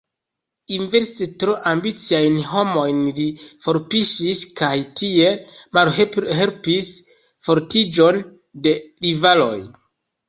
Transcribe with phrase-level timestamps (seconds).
[0.75, 3.27] Inverse, tro ambiciajn homojn li
[3.65, 5.37] forpuŝis kaj tiel
[5.79, 6.91] malhelpis
[7.51, 8.23] fortiĝon
[8.67, 8.79] de
[9.09, 9.57] rivaloj.